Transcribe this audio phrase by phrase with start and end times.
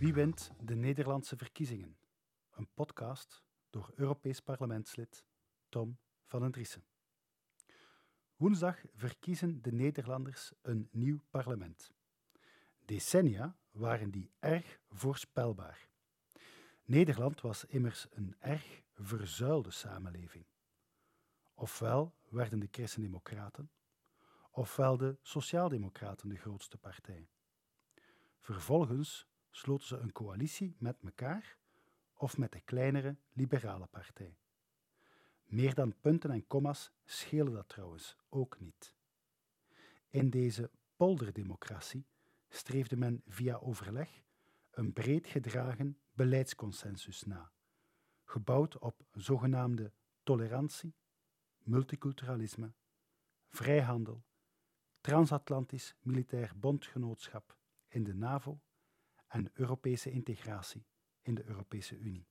[0.00, 1.96] Wie wint de Nederlandse verkiezingen?
[2.50, 5.24] Een podcast door Europees parlementslid
[5.68, 6.84] Tom van den Driessen.
[8.36, 11.92] Woensdag verkiezen de Nederlanders een nieuw parlement.
[12.84, 15.88] Decennia waren die erg voorspelbaar.
[16.84, 20.46] Nederland was immers een erg verzuilde samenleving.
[21.54, 23.70] Ofwel werden de Christendemocraten,
[24.50, 27.28] ofwel de Sociaaldemocraten de grootste partij.
[28.38, 31.58] Vervolgens sloten ze een coalitie met elkaar
[32.14, 34.38] of met de kleinere liberale partij.
[35.44, 38.94] Meer dan punten en kommas schelen dat trouwens ook niet.
[40.08, 42.06] In deze polderdemocratie
[42.48, 44.22] streefde men via overleg
[44.70, 47.52] een breed gedragen beleidsconsensus na,
[48.24, 50.94] gebouwd op zogenaamde tolerantie,
[51.58, 52.72] multiculturalisme,
[53.48, 54.24] vrijhandel,
[55.00, 57.56] transatlantisch militair bondgenootschap
[57.88, 58.60] in de NAVO
[59.30, 60.86] en Europese integratie
[61.22, 62.28] in de Europese Unie.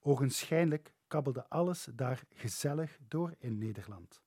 [0.00, 4.22] Ogenschijnlijk kabbelde alles daar gezellig door in Nederland.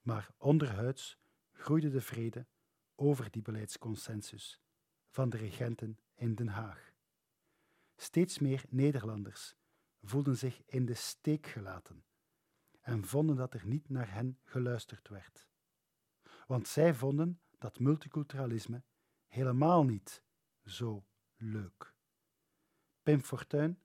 [0.00, 1.18] Maar onderhuids
[1.52, 2.46] groeide de vrede
[2.94, 4.60] over die beleidsconsensus
[5.08, 6.92] van de regenten in Den Haag.
[7.96, 9.56] Steeds meer Nederlanders
[10.02, 12.04] voelden zich in de steek gelaten
[12.80, 15.48] en vonden dat er niet naar hen geluisterd werd.
[16.46, 18.84] Want zij vonden dat multiculturalisme
[19.26, 20.23] helemaal niet
[20.64, 21.04] zo
[21.36, 21.94] leuk.
[23.02, 23.78] Pim Fortuyn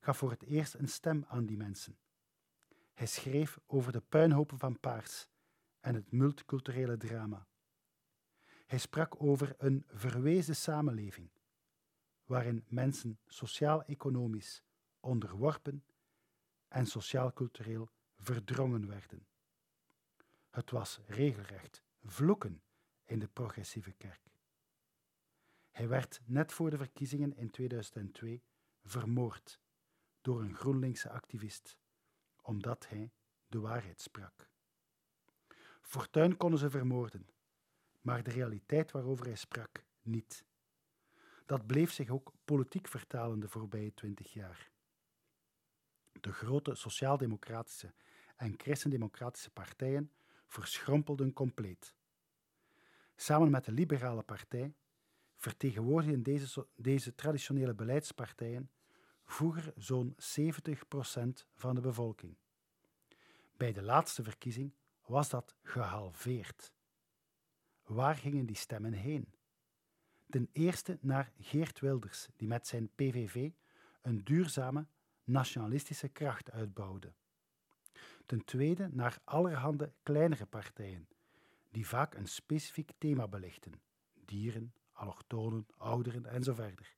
[0.00, 1.98] gaf voor het eerst een stem aan die mensen.
[2.94, 5.28] Hij schreef over de puinhopen van Paars
[5.80, 7.46] en het multiculturele drama.
[8.66, 11.30] Hij sprak over een verwezen samenleving,
[12.24, 14.62] waarin mensen sociaal-economisch
[15.00, 15.84] onderworpen
[16.68, 19.26] en sociaal-cultureel verdrongen werden.
[20.50, 22.62] Het was regelrecht vloeken
[23.04, 24.30] in de progressieve kerk.
[25.70, 28.42] Hij werd net voor de verkiezingen in 2002
[28.84, 29.60] vermoord
[30.20, 31.78] door een GroenLinkse activist,
[32.42, 33.12] omdat hij
[33.48, 34.48] de waarheid sprak.
[35.80, 37.28] Fortuin konden ze vermoorden,
[38.00, 40.44] maar de realiteit waarover hij sprak niet.
[41.46, 44.70] Dat bleef zich ook politiek vertalen de voorbije twintig jaar.
[46.20, 47.94] De grote sociaal-democratische
[48.36, 50.12] en christendemocratische partijen
[50.46, 51.94] verschrompelden compleet.
[53.16, 54.74] Samen met de Liberale Partij
[55.40, 58.70] vertegenwoordigden deze, deze traditionele beleidspartijen
[59.24, 60.18] vroeger zo'n 70%
[61.54, 62.36] van de bevolking.
[63.56, 64.72] Bij de laatste verkiezing
[65.06, 66.72] was dat gehalveerd.
[67.84, 69.32] Waar gingen die stemmen heen?
[70.28, 73.50] Ten eerste naar Geert Wilders, die met zijn PVV
[74.02, 74.86] een duurzame
[75.24, 77.12] nationalistische kracht uitbouwde.
[78.26, 81.08] Ten tweede naar allerhande kleinere partijen,
[81.70, 83.80] die vaak een specifiek thema belichten:
[84.24, 86.96] dieren, allochtonen, ouderen en zo verder.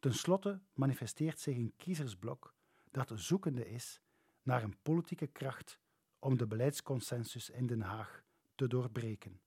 [0.00, 2.54] Ten slotte manifesteert zich een kiezersblok
[2.90, 4.00] dat zoekende is
[4.42, 5.78] naar een politieke kracht
[6.18, 8.24] om de beleidsconsensus in Den Haag
[8.54, 9.40] te doorbreken.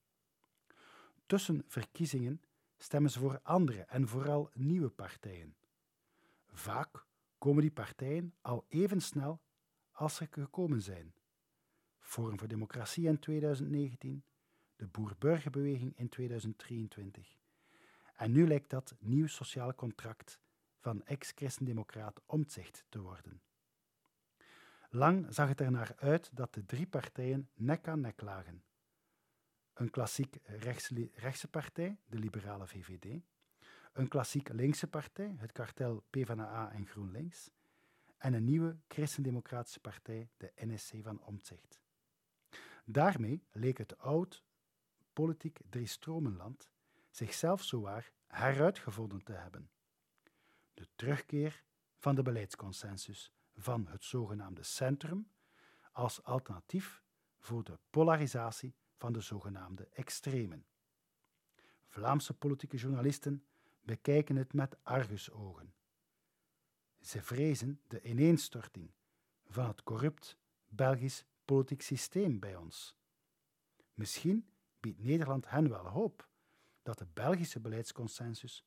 [1.26, 2.42] Tussen verkiezingen
[2.78, 5.56] stemmen ze voor andere en vooral nieuwe partijen.
[6.48, 7.06] Vaak
[7.38, 9.42] komen die partijen al even snel
[9.92, 11.14] als ze gekomen zijn.
[12.00, 14.24] Forum voor Democratie in 2019,
[14.76, 17.43] de Boer-Burgerbeweging in 2023.
[18.24, 20.40] En nu lijkt dat nieuw sociaal contract
[20.80, 23.42] van ex-christendemocraat Omtzigt te worden.
[24.90, 28.64] Lang zag het er naar uit dat de drie partijen nek aan nek lagen.
[29.74, 30.38] Een klassiek
[31.14, 33.22] rechtse partij, de liberale VVD,
[33.94, 37.50] een klassiek linkse partij, het kartel PvdA en GroenLinks,
[38.18, 41.80] en een nieuwe christendemocratische partij, de NSC van Omtzigt.
[42.86, 44.44] Daarmee leek het oud
[45.14, 46.73] politiek driestromenland
[47.16, 49.70] zichzelf zowaar heruitgevonden te hebben.
[50.74, 51.64] De terugkeer
[51.98, 55.32] van de beleidsconsensus van het zogenaamde centrum
[55.92, 57.04] als alternatief
[57.40, 60.66] voor de polarisatie van de zogenaamde extremen.
[61.88, 63.46] Vlaamse politieke journalisten
[63.82, 65.74] bekijken het met argusogen.
[67.02, 68.92] Ze vrezen de ineenstorting
[69.46, 72.96] van het corrupt Belgisch politiek systeem bij ons.
[73.94, 74.50] Misschien
[74.80, 76.32] biedt Nederland hen wel hoop
[76.84, 78.66] dat de Belgische beleidsconsensus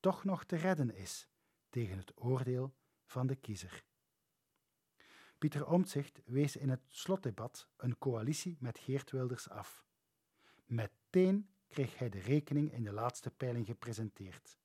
[0.00, 1.28] toch nog te redden is
[1.68, 2.74] tegen het oordeel
[3.04, 3.84] van de kiezer.
[5.38, 9.84] Pieter Omtzigt wees in het slotdebat een coalitie met Geert Wilders af.
[10.64, 14.58] Meteen kreeg hij de rekening in de laatste peiling gepresenteerd.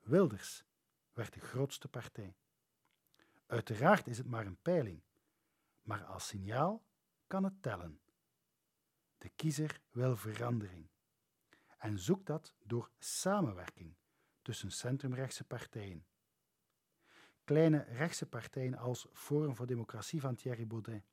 [0.00, 0.64] Wilders
[1.12, 2.36] werd de grootste partij.
[3.46, 5.02] Uiteraard is het maar een peiling,
[5.82, 6.84] maar als signaal
[7.26, 8.00] kan het tellen.
[9.18, 10.88] De kiezer wil verandering
[11.84, 13.94] en zoekt dat door samenwerking
[14.42, 16.04] tussen centrumrechtse partijen.
[17.44, 21.04] Kleine rechtse partijen als Forum voor Democratie van Thierry Baudet,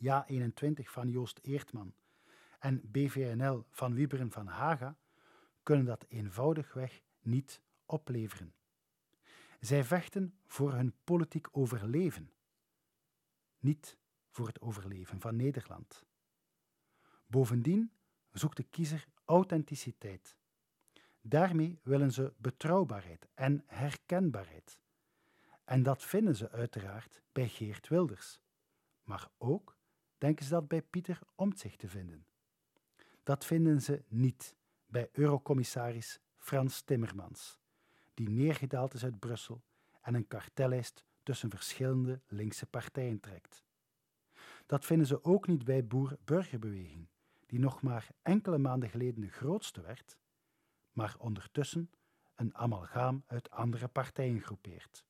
[0.00, 1.94] Ja21 van Joost Eertman
[2.58, 4.96] en BVNL van Wieberen van Haga
[5.62, 8.54] kunnen dat eenvoudigweg niet opleveren.
[9.60, 12.32] Zij vechten voor hun politiek overleven,
[13.58, 13.98] niet
[14.30, 16.04] voor het overleven van Nederland.
[17.26, 17.92] Bovendien
[18.38, 20.36] zoekt de kiezer authenticiteit.
[21.20, 24.80] Daarmee willen ze betrouwbaarheid en herkenbaarheid.
[25.64, 28.40] En dat vinden ze uiteraard bij Geert Wilders.
[29.02, 29.76] Maar ook
[30.18, 32.26] denken ze dat bij Pieter Omtzigt te vinden.
[33.22, 34.56] Dat vinden ze niet
[34.86, 37.58] bij Eurocommissaris Frans Timmermans,
[38.14, 39.62] die neergedaald is uit Brussel
[40.00, 43.64] en een kartellijst tussen verschillende linkse partijen trekt.
[44.66, 47.08] Dat vinden ze ook niet bij Boer-Burgerbeweging,
[47.48, 50.18] die nog maar enkele maanden geleden de grootste werd,
[50.92, 51.90] maar ondertussen
[52.34, 55.04] een amalgaam uit andere partijen groepeert.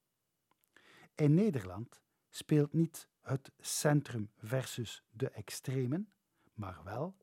[1.15, 6.13] In Nederland speelt niet het centrum versus de extremen,
[6.55, 7.17] maar wel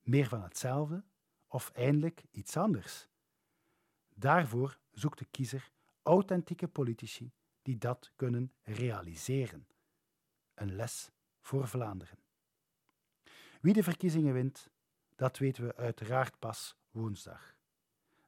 [0.00, 1.04] meer van hetzelfde
[1.46, 3.08] of eindelijk iets anders.
[4.14, 5.72] Daarvoor zoekt de kiezer
[6.02, 7.32] authentieke politici
[7.62, 9.66] die dat kunnen realiseren.
[10.54, 12.23] Een les voor Vlaanderen.
[13.64, 14.70] Wie de verkiezingen wint,
[15.16, 17.54] dat weten we uiteraard pas woensdag.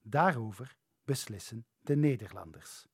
[0.02, 2.86] Daarover beslissen de Nederlanders.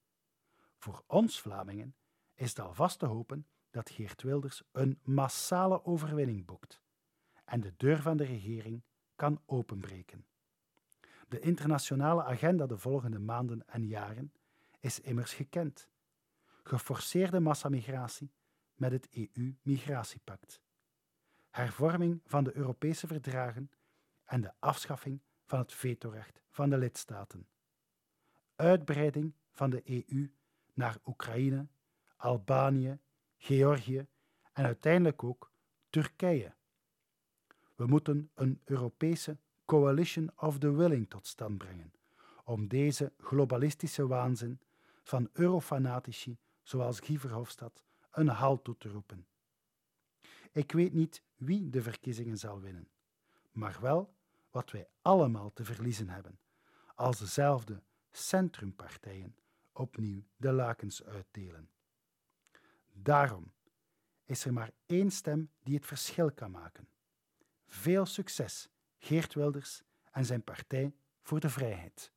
[0.79, 1.94] Voor ons Vlamingen
[2.35, 6.83] is het alvast te hopen dat Geert Wilders een massale overwinning boekt
[7.44, 8.83] en de deur van de regering
[9.17, 10.27] kan openbreken.
[11.29, 14.33] De internationale agenda de volgende maanden en jaren
[14.81, 15.89] is immers gekend.
[16.62, 18.33] Geforceerde massamigratie
[18.75, 20.61] met het EU-migratiepact.
[21.53, 23.71] Hervorming van de Europese verdragen
[24.25, 27.47] en de afschaffing van het vetorecht van de lidstaten.
[28.57, 30.31] Uitbreiding van de EU
[30.75, 31.67] naar Oekraïne,
[32.17, 32.99] Albanië,
[33.37, 34.07] Georgië
[34.53, 35.51] en uiteindelijk ook
[35.91, 36.55] Turkije.
[37.75, 41.93] We moeten een Europese coalition of the willing tot stand brengen
[42.45, 44.61] om deze globalistische waanzin
[45.03, 49.27] van eurofanatici zoals Guy Verhofstadt een halt toe te roepen.
[50.53, 52.89] Ik weet niet wie de verkiezingen zal winnen,
[53.53, 54.15] maar wel
[54.51, 56.39] wat wij allemaal te verliezen hebben
[56.95, 59.37] als dezelfde centrumpartijen
[59.73, 61.71] opnieuw de lakens uitdelen.
[62.93, 63.53] Daarom
[64.25, 66.89] is er maar één stem die het verschil kan maken.
[67.67, 68.69] Veel succes,
[68.99, 72.12] Geert Wilders en zijn Partij voor de Vrijheid.